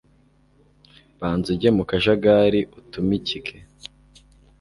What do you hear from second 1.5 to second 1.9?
ujye mu